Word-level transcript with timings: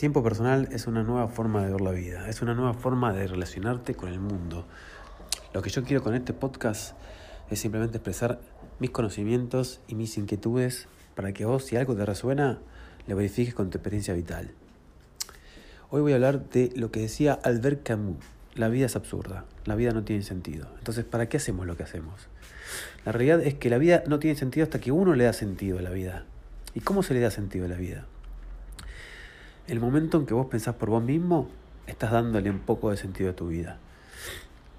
Tiempo 0.00 0.22
personal 0.22 0.66
es 0.72 0.86
una 0.86 1.02
nueva 1.02 1.28
forma 1.28 1.62
de 1.62 1.72
ver 1.72 1.82
la 1.82 1.90
vida, 1.90 2.26
es 2.26 2.40
una 2.40 2.54
nueva 2.54 2.72
forma 2.72 3.12
de 3.12 3.26
relacionarte 3.26 3.94
con 3.94 4.08
el 4.08 4.18
mundo. 4.18 4.64
Lo 5.52 5.60
que 5.60 5.68
yo 5.68 5.84
quiero 5.84 6.02
con 6.02 6.14
este 6.14 6.32
podcast 6.32 6.94
es 7.50 7.60
simplemente 7.60 7.98
expresar 7.98 8.40
mis 8.78 8.88
conocimientos 8.88 9.82
y 9.88 9.96
mis 9.96 10.16
inquietudes 10.16 10.88
para 11.14 11.34
que 11.34 11.44
vos, 11.44 11.66
si 11.66 11.76
algo 11.76 11.94
te 11.94 12.06
resuena, 12.06 12.60
le 13.06 13.12
verifiques 13.12 13.52
con 13.52 13.68
tu 13.68 13.76
experiencia 13.76 14.14
vital. 14.14 14.52
Hoy 15.90 16.00
voy 16.00 16.12
a 16.12 16.14
hablar 16.14 16.48
de 16.48 16.72
lo 16.76 16.90
que 16.90 17.00
decía 17.00 17.34
Albert 17.34 17.82
Camus. 17.82 18.24
La 18.54 18.68
vida 18.68 18.86
es 18.86 18.96
absurda, 18.96 19.44
la 19.66 19.74
vida 19.74 19.92
no 19.92 20.02
tiene 20.02 20.22
sentido. 20.22 20.66
Entonces, 20.78 21.04
¿para 21.04 21.28
qué 21.28 21.36
hacemos 21.36 21.66
lo 21.66 21.76
que 21.76 21.82
hacemos? 21.82 22.26
La 23.04 23.12
realidad 23.12 23.42
es 23.42 23.52
que 23.52 23.68
la 23.68 23.76
vida 23.76 24.02
no 24.06 24.18
tiene 24.18 24.38
sentido 24.38 24.64
hasta 24.64 24.80
que 24.80 24.92
uno 24.92 25.14
le 25.14 25.24
da 25.24 25.34
sentido 25.34 25.78
a 25.78 25.82
la 25.82 25.90
vida. 25.90 26.24
¿Y 26.74 26.80
cómo 26.80 27.02
se 27.02 27.12
le 27.12 27.20
da 27.20 27.30
sentido 27.30 27.66
a 27.66 27.68
la 27.68 27.76
vida? 27.76 28.06
El 29.70 29.78
momento 29.78 30.18
en 30.18 30.26
que 30.26 30.34
vos 30.34 30.46
pensás 30.46 30.74
por 30.74 30.90
vos 30.90 31.02
mismo, 31.02 31.48
estás 31.86 32.10
dándole 32.10 32.50
un 32.50 32.58
poco 32.58 32.90
de 32.90 32.96
sentido 32.96 33.30
a 33.30 33.36
tu 33.36 33.46
vida. 33.46 33.78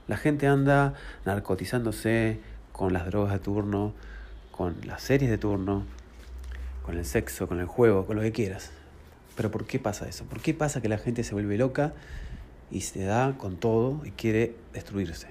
La 0.09 0.17
gente 0.17 0.47
anda 0.47 0.95
narcotizándose 1.23 2.41
con 2.73 2.91
las 2.91 3.05
drogas 3.05 3.31
de 3.31 3.39
turno, 3.39 3.93
con 4.51 4.75
las 4.83 5.01
series 5.01 5.31
de 5.31 5.37
turno, 5.37 5.85
con 6.83 6.97
el 6.97 7.05
sexo, 7.05 7.47
con 7.47 7.61
el 7.61 7.67
juego, 7.67 8.05
con 8.05 8.17
lo 8.17 8.21
que 8.21 8.33
quieras. 8.33 8.71
Pero 9.37 9.49
¿por 9.49 9.65
qué 9.65 9.79
pasa 9.79 10.09
eso? 10.09 10.25
¿Por 10.25 10.41
qué 10.41 10.53
pasa 10.53 10.81
que 10.81 10.89
la 10.89 10.97
gente 10.97 11.23
se 11.23 11.33
vuelve 11.33 11.57
loca 11.57 11.93
y 12.69 12.81
se 12.81 13.05
da 13.05 13.37
con 13.37 13.55
todo 13.55 14.01
y 14.05 14.11
quiere 14.11 14.57
destruirse? 14.73 15.29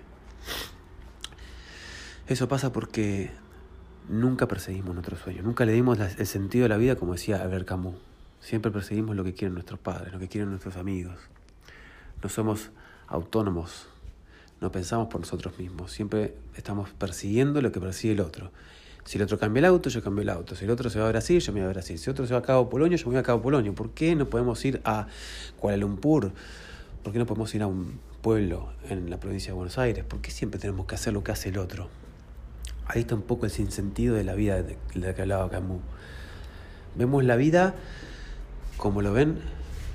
Eso 2.28 2.48
pasa 2.48 2.72
porque 2.72 3.30
nunca 4.08 4.48
perseguimos 4.48 4.94
nuestro 4.94 5.18
sueño, 5.18 5.42
nunca 5.42 5.66
le 5.66 5.72
dimos 5.72 5.98
el 5.98 6.26
sentido 6.26 6.62
de 6.62 6.70
la 6.70 6.78
vida 6.78 6.96
como 6.96 7.12
decía 7.12 7.42
Albert 7.42 7.66
Camus. 7.68 8.09
Siempre 8.40 8.70
perseguimos 8.70 9.16
lo 9.16 9.24
que 9.24 9.34
quieren 9.34 9.54
nuestros 9.54 9.78
padres, 9.78 10.12
lo 10.12 10.18
que 10.18 10.28
quieren 10.28 10.50
nuestros 10.50 10.76
amigos. 10.76 11.16
No 12.22 12.28
somos 12.28 12.70
autónomos, 13.06 13.88
no 14.60 14.72
pensamos 14.72 15.08
por 15.08 15.20
nosotros 15.20 15.58
mismos. 15.58 15.92
Siempre 15.92 16.34
estamos 16.56 16.90
persiguiendo 16.90 17.60
lo 17.62 17.72
que 17.72 17.80
persigue 17.80 18.14
el 18.14 18.20
otro. 18.20 18.50
Si 19.04 19.18
el 19.18 19.24
otro 19.24 19.38
cambia 19.38 19.60
el 19.60 19.64
auto, 19.64 19.88
yo 19.88 20.02
cambio 20.02 20.22
el 20.22 20.28
auto. 20.28 20.54
Si 20.54 20.64
el 20.64 20.70
otro 20.70 20.90
se 20.90 20.98
va 20.98 21.06
a 21.06 21.08
Brasil, 21.08 21.40
yo 21.40 21.52
me 21.52 21.60
voy 21.60 21.68
a 21.68 21.72
Brasil. 21.72 21.98
Si 21.98 22.04
el 22.04 22.12
otro 22.12 22.26
se 22.26 22.34
va 22.34 22.40
a 22.40 22.42
Cabo 22.42 22.68
Polonio, 22.68 22.98
yo 22.98 23.06
me 23.06 23.12
voy 23.12 23.20
a 23.20 23.22
Cabo 23.22 23.42
Polonio. 23.42 23.74
¿Por 23.74 23.90
qué 23.90 24.14
no 24.14 24.28
podemos 24.28 24.62
ir 24.64 24.80
a 24.84 25.06
Kuala 25.58 25.78
Lumpur? 25.78 26.32
¿Por 27.02 27.12
qué 27.12 27.18
no 27.18 27.26
podemos 27.26 27.54
ir 27.54 27.62
a 27.62 27.66
un 27.66 27.98
pueblo 28.20 28.68
en 28.88 29.08
la 29.08 29.18
provincia 29.18 29.48
de 29.48 29.54
Buenos 29.54 29.78
Aires? 29.78 30.04
¿Por 30.04 30.20
qué 30.20 30.30
siempre 30.30 30.60
tenemos 30.60 30.86
que 30.86 30.94
hacer 30.94 31.14
lo 31.14 31.24
que 31.24 31.32
hace 31.32 31.48
el 31.48 31.58
otro? 31.58 31.88
Ahí 32.86 33.00
está 33.00 33.14
un 33.14 33.22
poco 33.22 33.46
el 33.46 33.50
sinsentido 33.50 34.14
de 34.14 34.24
la 34.24 34.34
vida 34.34 34.62
de 34.62 34.76
la 34.94 35.14
que 35.14 35.22
hablaba 35.22 35.48
Camus. 35.48 35.80
Vemos 36.94 37.24
la 37.24 37.36
vida 37.36 37.74
como 38.80 39.02
lo 39.02 39.12
ven, 39.12 39.38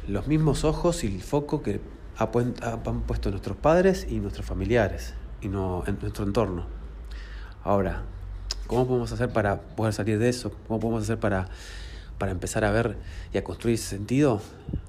los 0.08 0.28
mismos 0.28 0.64
ojos 0.64 1.04
y 1.04 1.08
el 1.08 1.24
foco 1.24 1.64
que 1.64 1.82
han 2.18 3.02
puesto 3.02 3.32
nuestros 3.32 3.58
padres 3.58 4.06
y 4.08 4.20
nuestros 4.20 4.46
familiares 4.46 5.16
y 5.42 5.48
no, 5.48 5.84
en 5.88 5.98
nuestro 6.00 6.24
entorno. 6.24 6.68
Ahora, 7.64 8.04
¿cómo 8.68 8.88
podemos 8.88 9.12
hacer 9.12 9.30
para 9.30 9.60
poder 9.60 9.92
salir 9.92 10.20
de 10.20 10.30
eso? 10.30 10.52
¿Cómo 10.68 10.80
podemos 10.80 11.02
hacer 11.02 11.20
para, 11.20 11.50
para 12.20 12.32
empezar 12.32 12.64
a 12.64 12.70
ver 12.70 12.96
y 13.34 13.40
a 13.40 13.44
construir 13.44 13.74
ese 13.74 13.88
sentido? 13.88 14.40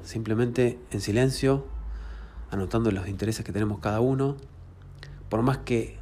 Simplemente 0.04 0.78
en 0.90 1.00
silencio, 1.00 1.64
anotando 2.50 2.90
los 2.90 3.08
intereses 3.08 3.46
que 3.46 3.52
tenemos 3.52 3.78
cada 3.78 4.00
uno, 4.00 4.36
por 5.30 5.40
más 5.40 5.56
que 5.58 5.96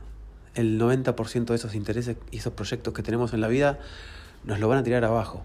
el 0.57 0.81
90% 0.81 1.45
de 1.45 1.55
esos 1.55 1.77
intereses 1.77 2.17
y 2.33 2.39
esos 2.39 2.55
proyectos 2.55 2.93
que 2.93 3.05
tenemos 3.05 3.33
en 3.35 3.41
la 3.41 3.47
vida 3.47 3.79
nos 4.43 4.59
lo 4.59 4.67
van 4.67 4.79
a 4.79 4.83
tirar 4.83 5.05
abajo. 5.05 5.45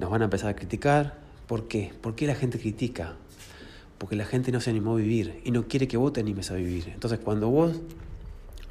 Nos 0.00 0.08
van 0.10 0.22
a 0.22 0.24
empezar 0.24 0.48
a 0.48 0.56
criticar, 0.56 1.25
¿Por 1.46 1.68
qué? 1.68 1.92
¿Por 2.00 2.14
qué 2.14 2.26
la 2.26 2.34
gente 2.34 2.58
critica? 2.58 3.14
Porque 3.98 4.16
la 4.16 4.24
gente 4.24 4.52
no 4.52 4.60
se 4.60 4.70
animó 4.70 4.94
a 4.94 4.96
vivir 4.96 5.40
y 5.44 5.52
no 5.52 5.68
quiere 5.68 5.88
que 5.88 5.96
vos 5.96 6.12
te 6.12 6.20
animes 6.20 6.50
a 6.50 6.54
vivir. 6.54 6.88
Entonces, 6.88 7.18
cuando 7.18 7.48
vos 7.48 7.80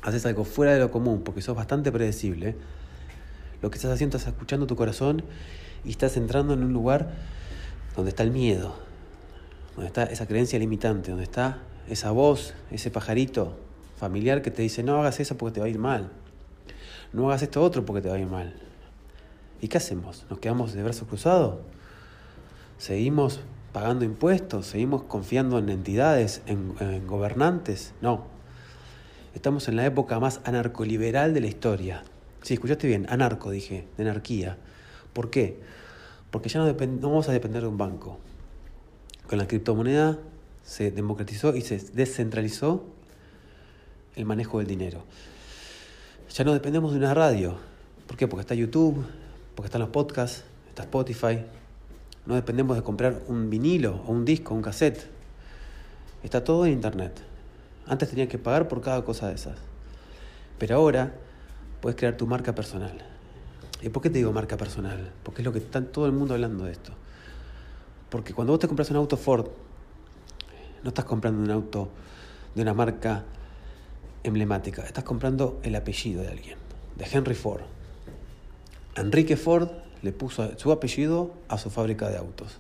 haces 0.02 0.26
algo 0.26 0.44
fuera 0.44 0.74
de 0.74 0.80
lo 0.80 0.92
común, 0.92 1.22
porque 1.24 1.42
sos 1.42 1.56
bastante 1.56 1.92
predecible, 1.92 2.56
lo 3.62 3.72
que 3.72 3.78
estás 3.78 3.92
haciendo 3.92 4.18
es 4.18 4.28
escuchando 4.28 4.68
tu 4.68 4.76
corazón 4.76 5.24
y 5.84 5.90
estás 5.90 6.18
entrando 6.18 6.54
en 6.54 6.64
un 6.64 6.74
lugar 6.74 7.14
donde 7.96 8.10
está 8.10 8.24
el 8.24 8.32
miedo, 8.32 8.76
donde 9.76 9.88
está 9.88 10.04
esa 10.04 10.28
creencia 10.28 10.60
limitante, 10.60 11.12
donde 11.12 11.24
está 11.24 11.64
esa 11.90 12.12
voz, 12.12 12.54
ese 12.72 12.92
pajarito 12.92 13.58
familiar 13.98 14.42
que 14.42 14.52
te 14.52 14.62
dice, 14.62 14.84
no 14.84 15.00
hagas 15.00 15.20
eso 15.20 15.38
porque 15.38 15.56
te 15.56 15.60
va 15.62 15.68
a 15.68 15.70
ir 15.70 15.80
mal, 15.80 16.12
no 17.14 17.30
hagas 17.30 17.42
esto 17.44 17.64
otro 17.64 17.86
porque 17.86 18.02
te 18.02 18.10
va 18.10 18.16
a 18.16 18.20
ir 18.20 18.28
mal. 18.28 18.54
¿Y 19.62 19.70
qué 19.70 19.78
hacemos? 19.78 20.26
¿Nos 20.30 20.40
quedamos 20.40 20.74
de 20.74 20.84
brazos 20.84 21.08
cruzados? 21.08 21.60
¿Seguimos 22.78 23.40
pagando 23.72 24.04
impuestos? 24.04 24.68
¿Seguimos 24.68 25.04
confiando 25.04 25.58
en 25.60 25.70
entidades, 25.70 26.42
en, 26.46 27.08
gobernantes? 27.08 27.94
No. 28.02 28.28
Estamos 29.34 29.68
en 29.68 29.78
la 29.78 29.86
época 29.86 30.20
más 30.20 30.42
anarcoliberal 30.44 31.34
de 31.34 31.42
la 31.42 31.48
historia. 31.48 32.04
Sí, 32.42 32.54
escuchaste 32.54 32.88
bien, 32.88 33.06
anarco 33.10 33.50
dije, 33.50 33.88
de 33.98 34.04
anarquía. 34.04 34.58
¿Por 35.14 35.30
qué? 35.30 35.60
Porque 36.32 36.50
ya 36.50 36.60
no, 36.60 36.66
no 36.66 37.10
vamos 37.10 37.30
a 37.30 37.32
depender 37.32 37.62
de 37.62 37.68
un 37.68 37.78
banco. 37.78 38.20
Con 39.28 39.40
la 39.40 39.48
criptomoneda 39.48 40.20
se 40.64 40.92
democratizó 40.92 41.56
y 41.56 41.62
se 41.62 41.80
descentralizó 41.94 42.86
el 44.16 44.26
manejo 44.26 44.60
del 44.60 44.68
dinero. 44.68 45.04
Ya 46.34 46.44
no 46.44 46.54
dependemos 46.54 46.92
de 46.92 46.98
una 46.98 47.14
radio. 47.14 47.58
¿Por 48.08 48.18
qué? 48.18 48.28
Porque 48.28 48.42
está 48.42 48.56
YouTube, 48.56 49.06
porque 49.56 49.68
están 49.68 49.82
los 49.82 49.90
podcasts, 49.90 50.44
está 50.70 50.84
Spotify, 50.84 51.46
no 52.26 52.36
dependemos 52.36 52.76
de 52.76 52.84
comprar 52.84 53.22
un 53.28 53.50
vinilo 53.50 54.02
o 54.08 54.12
un 54.12 54.26
disco, 54.26 54.54
un 54.54 54.62
cassette. 54.62 55.10
Está 56.24 56.44
todo 56.44 56.66
en 56.66 56.74
internet. 56.74 57.22
Antes 57.88 58.10
tenías 58.10 58.30
que 58.30 58.40
pagar 58.40 58.68
por 58.68 58.82
cada 58.82 59.04
cosa 59.04 59.28
de 59.28 59.36
esas. 59.36 59.58
Pero 60.58 60.76
ahora 60.76 61.14
puedes 61.82 61.96
crear 61.96 62.18
tu 62.18 62.26
marca 62.26 62.56
personal. 62.56 62.98
¿Y 63.82 63.90
por 63.90 64.02
qué 64.02 64.10
te 64.10 64.18
digo 64.18 64.32
marca 64.32 64.58
personal? 64.58 65.12
Porque 65.24 65.42
es 65.42 65.46
lo 65.46 65.54
que 65.54 65.60
está 65.60 65.84
todo 65.86 66.08
el 66.08 66.14
mundo 66.14 66.34
hablando 66.34 66.66
de 66.66 66.72
esto. 66.72 66.94
Porque 68.10 68.34
cuando 68.34 68.54
vos 68.54 68.60
te 68.60 68.68
compras 68.68 68.90
un 68.90 68.96
auto 68.98 69.18
Ford, 69.18 69.48
no 70.84 70.90
estás 70.90 71.06
comprando 71.06 71.42
un 71.42 71.52
auto 71.52 71.90
de 72.56 72.62
una 72.62 72.74
marca 72.74 73.26
emblemática, 74.24 74.84
estás 74.84 75.04
comprando 75.04 75.60
el 75.62 75.76
apellido 75.76 76.24
de 76.24 76.30
alguien, 76.30 76.58
de 76.96 77.06
Henry 77.12 77.36
Ford. 77.36 77.62
Enrique 78.96 79.38
Ford 79.38 79.70
le 80.02 80.12
puso 80.12 80.58
su 80.58 80.72
apellido 80.72 81.34
a 81.48 81.58
su 81.58 81.70
fábrica 81.70 82.10
de 82.10 82.18
autos. 82.18 82.58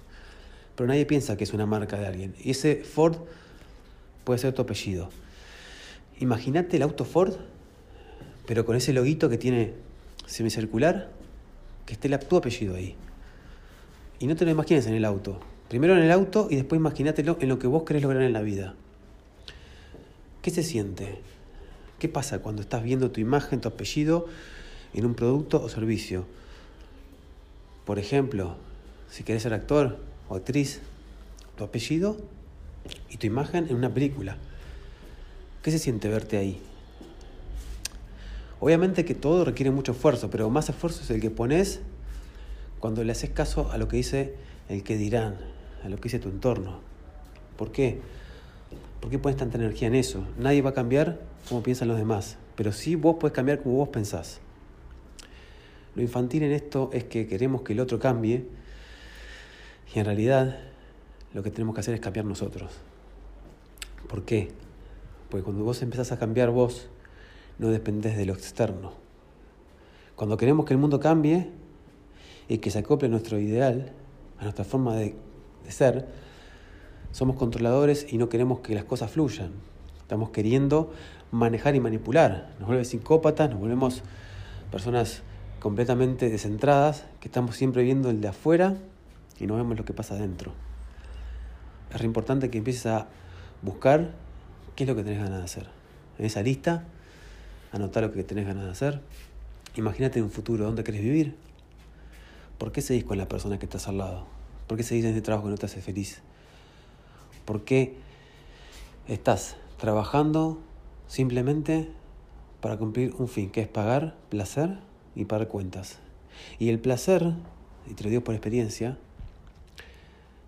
Pero 0.75 0.88
nadie 0.88 1.06
piensa 1.06 1.38
que 1.38 1.44
es 1.44 1.53
una 1.53 1.66
marca 1.66 1.97
de 1.97 2.07
alguien. 2.07 2.35
Y 2.44 2.51
ese 2.51 2.84
Ford 2.84 3.18
puede 4.23 4.40
ser 4.40 4.53
tu 4.53 4.62
apellido. 4.62 5.09
Imagínate 6.19 6.78
el 6.78 6.84
auto 6.84 7.06
Ford, 7.06 7.35
pero 8.46 8.66
con 8.66 8.75
ese 8.75 8.94
loguito 8.94 9.29
que 9.29 9.38
tiene 9.38 9.73
semicircular, 10.25 11.09
que 11.85 11.94
esté 11.94 12.09
tu 12.18 12.38
apellido 12.38 12.75
ahí. 12.75 12.96
Y 14.19 14.28
no 14.28 14.35
te 14.35 14.46
lo 14.46 14.52
imagines 14.52 14.88
en 14.88 14.96
el 14.96 15.06
auto. 15.06 15.40
Primero 15.69 15.96
en 15.96 16.03
el 16.03 16.12
auto 16.12 16.47
y 16.50 16.56
después 16.56 16.79
imagínatelo 16.79 17.38
en 17.41 17.50
lo 17.50 17.59
que 17.59 17.67
vos 17.67 17.84
querés 17.84 18.03
lograr 18.03 18.23
en 18.23 18.34
la 18.34 18.41
vida. 18.41 18.75
¿Qué 20.41 20.52
se 20.52 20.63
siente? 20.63 21.19
¿Qué 22.00 22.07
pasa 22.07 22.40
cuando 22.40 22.62
estás 22.62 22.84
viendo 22.84 23.12
tu 23.12 23.19
imagen, 23.19 23.62
tu 23.62 23.67
apellido 23.67 24.28
en 24.94 25.06
un 25.06 25.16
producto 25.16 25.62
o 25.62 25.69
servicio? 25.69 26.25
Por 27.85 28.00
ejemplo, 28.00 28.56
si 29.09 29.23
quieres 29.23 29.44
ser 29.44 29.53
actor 29.53 30.00
o 30.28 30.35
actriz, 30.35 30.81
tu 31.56 31.63
apellido 31.63 32.18
y 33.09 33.18
tu 33.18 33.28
imagen 33.28 33.68
en 33.69 33.75
una 33.75 33.94
película. 33.94 34.38
¿Qué 35.62 35.72
se 35.72 35.79
siente 35.79 36.09
verte 36.09 36.38
ahí? 36.38 36.59
Obviamente 38.59 39.06
que 39.06 39.16
todo 39.16 39.46
requiere 39.46 39.72
mucho 39.72 39.91
esfuerzo, 39.91 40.29
pero 40.29 40.50
más 40.50 40.69
esfuerzo 40.69 41.03
es 41.03 41.09
el 41.12 41.22
que 41.22 41.29
pones 41.29 41.81
cuando 42.79 43.03
le 43.03 43.12
haces 43.12 43.29
caso 43.29 43.72
a 43.72 43.78
lo 43.78 43.88
que 43.88 43.97
dice 43.97 44.35
el 44.69 44.84
que 44.84 44.97
dirán, 44.97 45.38
a 45.84 45.90
lo 45.90 45.97
que 45.97 46.03
dice 46.03 46.19
tu 46.19 46.29
entorno. 46.29 46.79
¿Por 47.58 47.72
qué? 47.72 48.02
¿Por 48.99 49.11
qué 49.11 49.20
pones 49.20 49.38
tanta 49.38 49.58
energía 49.58 49.88
en 49.88 49.96
eso? 49.96 50.26
Nadie 50.38 50.61
va 50.61 50.72
a 50.72 50.73
cambiar 50.73 51.20
como 51.47 51.61
piensan 51.61 51.88
los 51.88 51.97
demás, 51.97 52.38
pero 52.55 52.72
sí 52.72 52.96
vos 52.96 53.17
puedes 53.20 53.35
cambiar 53.35 53.61
como 53.61 53.76
vos 53.76 53.90
pensás. 53.90 54.40
Lo 55.95 56.01
infantil 56.01 56.43
en 56.43 56.51
esto 56.51 56.89
es 56.93 57.05
que 57.05 57.25
queremos 57.25 57.61
que 57.61 57.73
el 57.73 57.79
otro 57.79 57.99
cambie 57.99 58.45
y 59.93 59.99
en 59.99 60.05
realidad 60.05 60.59
lo 61.33 61.41
que 61.41 61.51
tenemos 61.51 61.73
que 61.73 61.81
hacer 61.81 61.93
es 61.93 62.01
cambiar 62.01 62.25
nosotros. 62.25 62.71
¿Por 64.09 64.23
qué? 64.23 64.49
Porque 65.29 65.43
cuando 65.43 65.63
vos 65.63 65.81
empezás 65.81 66.11
a 66.11 66.19
cambiar 66.19 66.49
vos, 66.49 66.89
no 67.59 67.69
dependés 67.69 68.17
de 68.17 68.25
lo 68.25 68.33
externo. 68.33 68.93
Cuando 70.15 70.37
queremos 70.37 70.65
que 70.65 70.73
el 70.73 70.79
mundo 70.79 70.99
cambie 70.99 71.49
y 72.47 72.57
que 72.59 72.71
se 72.71 72.79
acople 72.79 73.07
a 73.07 73.11
nuestro 73.11 73.39
ideal, 73.39 73.93
a 74.37 74.43
nuestra 74.43 74.65
forma 74.65 74.95
de, 74.95 75.15
de 75.63 75.71
ser, 75.71 76.07
somos 77.11 77.37
controladores 77.37 78.11
y 78.11 78.17
no 78.17 78.27
queremos 78.27 78.59
que 78.59 78.75
las 78.75 78.83
cosas 78.83 79.11
fluyan. 79.11 79.51
Estamos 80.01 80.29
queriendo 80.31 80.91
manejar 81.31 81.75
y 81.75 81.79
manipular. 81.79 82.53
Nos 82.59 82.67
volvemos 82.67 82.89
psicópatas, 82.89 83.49
nos 83.49 83.59
volvemos 83.59 84.03
personas 84.71 85.23
completamente 85.59 86.29
descentradas, 86.29 87.05
que 87.19 87.28
estamos 87.28 87.55
siempre 87.55 87.84
viendo 87.84 88.09
el 88.09 88.22
de 88.22 88.28
afuera 88.28 88.75
y 89.40 89.47
no 89.47 89.55
vemos 89.55 89.78
lo 89.78 89.85
que 89.85 89.93
pasa 89.93 90.16
adentro. 90.16 90.53
es 91.93 92.03
importante 92.03 92.49
que 92.49 92.57
empieces 92.57 92.85
a 92.87 93.07
buscar 93.61 94.11
qué 94.75 94.84
es 94.84 94.90
lo 94.90 94.96
que 94.96 95.03
tenés 95.03 95.19
ganas 95.19 95.40
de 95.40 95.43
hacer. 95.46 95.67
En 96.17 96.25
esa 96.25 96.41
lista, 96.41 96.85
anotar 97.72 98.03
lo 98.03 98.11
que 98.11 98.23
tenés 98.23 98.46
ganas 98.46 98.66
de 98.66 98.72
hacer. 98.72 99.02
Imagínate 99.75 100.22
un 100.22 100.31
futuro 100.31 100.66
dónde 100.66 100.84
querés 100.84 101.02
vivir. 101.02 101.35
¿Por 102.57 102.72
qué 102.72 102.81
seguís 102.81 103.03
con 103.03 103.17
la 103.17 103.28
persona 103.28 103.59
que 103.59 103.66
estás 103.66 103.87
al 103.87 103.97
lado? 103.97 104.25
¿Por 104.67 104.78
qué 104.78 104.84
seguís 104.84 105.05
en 105.05 105.11
ese 105.11 105.22
trabajo 105.22 105.46
que 105.46 105.52
no 105.52 105.57
te 105.57 105.66
hace 105.66 105.81
feliz? 105.81 106.22
¿Por 107.43 107.66
qué 107.66 107.97
estás 109.07 109.57
trabajando 109.78 110.59
simplemente 111.07 111.90
para 112.61 112.78
cumplir 112.78 113.13
un 113.17 113.28
fin, 113.28 113.49
que 113.49 113.61
es 113.61 113.67
pagar 113.67 114.16
placer 114.29 114.79
y 115.16 115.26
pagar 115.26 115.47
cuentas? 115.47 116.00
Y 116.59 116.70
el 116.70 116.79
placer, 116.79 117.34
y 117.90 117.94
te 117.94 118.03
lo 118.03 118.09
digo 118.09 118.23
por 118.23 118.35
experiencia, 118.35 118.97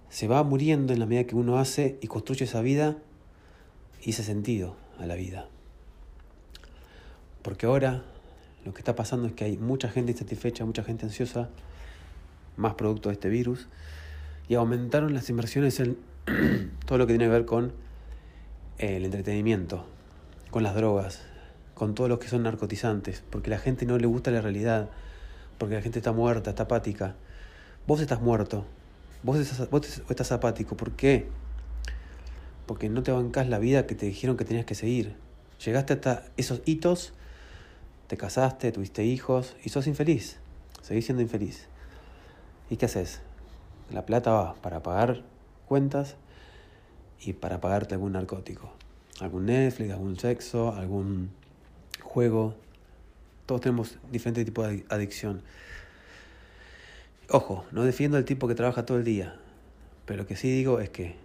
se 0.09 0.27
va 0.27 0.43
muriendo 0.43 0.93
en 0.93 0.99
la 0.99 1.05
medida 1.05 1.25
que 1.25 1.35
uno 1.35 1.57
hace 1.57 1.97
y 2.01 2.07
construye 2.07 2.45
esa 2.45 2.61
vida 2.61 2.97
y 4.01 4.11
ese 4.11 4.23
sentido 4.23 4.75
a 4.99 5.05
la 5.05 5.15
vida. 5.15 5.47
Porque 7.41 7.65
ahora 7.65 8.03
lo 8.65 8.73
que 8.73 8.79
está 8.79 8.95
pasando 8.95 9.27
es 9.27 9.33
que 9.33 9.45
hay 9.45 9.57
mucha 9.57 9.89
gente 9.89 10.11
insatisfecha, 10.11 10.65
mucha 10.65 10.83
gente 10.83 11.05
ansiosa, 11.05 11.49
más 12.55 12.73
producto 12.73 13.09
de 13.09 13.13
este 13.13 13.29
virus, 13.29 13.67
y 14.49 14.55
aumentaron 14.55 15.13
las 15.13 15.29
inversiones 15.29 15.79
en 15.79 15.97
todo 16.85 16.97
lo 16.97 17.07
que 17.07 17.13
tiene 17.13 17.25
que 17.25 17.31
ver 17.31 17.45
con 17.45 17.73
el 18.77 19.05
entretenimiento, 19.05 19.85
con 20.51 20.63
las 20.63 20.75
drogas, 20.75 21.25
con 21.77 21.93
todos 21.93 22.09
los 22.09 22.17
que 22.17 22.27
son 22.27 22.41
narcotizantes, 22.41 23.23
porque 23.29 23.51
la 23.51 23.59
gente 23.59 23.85
no 23.85 23.99
le 23.99 24.07
gusta 24.07 24.31
la 24.31 24.41
realidad, 24.41 24.89
porque 25.59 25.75
la 25.75 25.81
gente 25.83 25.99
está 25.99 26.11
muerta, 26.11 26.49
está 26.49 26.63
apática. 26.63 27.13
Vos 27.85 28.01
estás 28.01 28.19
muerto, 28.19 28.65
vos 29.21 29.37
estás, 29.37 30.31
apático. 30.31 30.75
¿Por 30.75 30.93
qué? 30.93 31.27
Porque 32.65 32.89
no 32.89 33.03
te 33.03 33.11
bancás 33.11 33.47
la 33.47 33.59
vida 33.59 33.85
que 33.85 33.93
te 33.93 34.07
dijeron 34.07 34.37
que 34.37 34.43
tenías 34.43 34.65
que 34.65 34.73
seguir. 34.73 35.17
Llegaste 35.63 35.93
hasta 35.93 36.25
esos 36.35 36.63
hitos, 36.65 37.13
te 38.07 38.17
casaste, 38.17 38.71
tuviste 38.71 39.05
hijos 39.05 39.55
y 39.63 39.69
sos 39.69 39.85
infeliz. 39.85 40.39
Seguís 40.81 41.05
siendo 41.05 41.21
infeliz. 41.21 41.67
¿Y 42.71 42.77
qué 42.77 42.87
haces? 42.87 43.21
La 43.91 44.03
plata 44.07 44.31
va 44.31 44.55
para 44.55 44.81
pagar 44.81 45.21
cuentas 45.67 46.15
y 47.21 47.33
para 47.33 47.61
pagarte 47.61 47.93
algún 47.93 48.13
narcótico. 48.13 48.73
Algún 49.19 49.45
Netflix, 49.45 49.91
algún 49.91 50.17
sexo, 50.17 50.73
algún 50.73 51.29
juego. 52.17 52.55
Todos 53.45 53.61
tenemos 53.61 53.99
diferentes 54.11 54.43
tipos 54.43 54.67
de 54.67 54.83
adicción. 54.89 55.43
Ojo, 57.29 57.63
no 57.71 57.83
defiendo 57.83 58.17
al 58.17 58.25
tipo 58.25 58.47
que 58.47 58.55
trabaja 58.55 58.87
todo 58.87 58.97
el 58.97 59.03
día, 59.03 59.35
pero 60.07 60.23
lo 60.23 60.25
que 60.25 60.35
sí 60.35 60.49
digo 60.49 60.79
es 60.79 60.89
que 60.89 61.15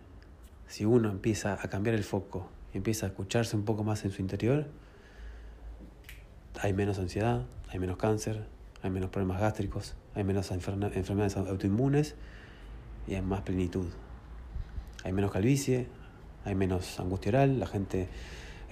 si 0.69 0.85
uno 0.85 1.09
empieza 1.09 1.55
a 1.55 1.71
cambiar 1.71 1.95
el 1.97 2.05
foco 2.05 2.47
y 2.75 2.77
empieza 2.77 3.07
a 3.07 3.09
escucharse 3.09 3.57
un 3.57 3.65
poco 3.65 3.85
más 3.85 4.05
en 4.05 4.11
su 4.11 4.21
interior, 4.21 4.67
hay 6.61 6.75
menos 6.75 6.99
ansiedad, 6.99 7.47
hay 7.71 7.79
menos 7.79 7.97
cáncer, 7.97 8.45
hay 8.83 8.91
menos 8.91 9.09
problemas 9.09 9.41
gástricos, 9.41 9.95
hay 10.15 10.25
menos 10.25 10.51
enfermedades 10.51 11.39
autoinmunes 11.39 12.17
y 13.09 13.15
hay 13.15 13.23
más 13.23 13.41
plenitud. 13.41 13.87
Hay 15.05 15.15
menos 15.15 15.33
calvicie, 15.33 15.87
hay 16.45 16.55
menos 16.55 17.01
angustia 17.01 17.31
oral, 17.31 17.61
la 17.61 17.67
gente 17.67 18.11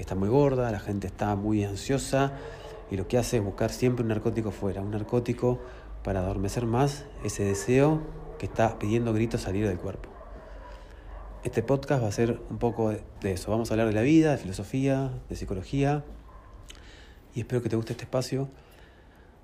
está 0.03 0.15
muy 0.15 0.29
gorda, 0.29 0.71
la 0.71 0.81
gente 0.81 1.07
está 1.07 1.35
muy 1.37 1.65
ansiosa 1.65 2.33
y 2.91 2.97
lo 2.97 3.07
que 3.09 3.19
hace 3.19 3.39
es 3.39 3.45
buscar 3.45 3.71
siempre 3.71 4.03
un 4.03 4.09
narcótico 4.09 4.51
fuera, 4.51 4.81
un 4.81 4.91
narcótico 4.91 5.61
para 6.03 6.21
adormecer 6.21 6.67
más 6.67 7.05
ese 7.25 7.45
deseo 7.45 8.01
que 8.39 8.47
está 8.47 8.79
pidiendo 8.79 9.13
gritos 9.13 9.43
salir 9.43 9.67
del 9.69 9.79
cuerpo. 9.79 10.09
Este 11.43 11.63
podcast 11.63 12.03
va 12.03 12.09
a 12.09 12.13
ser 12.13 12.41
un 12.51 12.59
poco 12.59 12.91
de 12.91 13.33
eso. 13.33 13.51
Vamos 13.51 13.71
a 13.71 13.75
hablar 13.75 13.87
de 13.87 13.95
la 13.95 14.03
vida, 14.03 14.33
de 14.33 14.37
filosofía, 14.37 15.11
de 15.29 15.37
psicología. 15.37 16.05
Y 17.35 17.41
espero 17.41 17.63
que 17.63 17.71
te 17.71 17.77
guste 17.77 17.93
este 17.93 18.05
espacio 18.05 18.49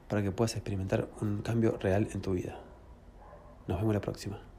para 0.08 0.22
que 0.22 0.30
puedas 0.30 0.56
experimentar 0.56 1.08
un 1.20 1.42
cambio 1.42 1.78
real 1.78 2.08
en 2.12 2.20
tu 2.20 2.32
vida. 2.32 2.58
Nos 3.66 3.78
vemos 3.78 3.94
la 3.94 4.00
próxima. 4.00 4.55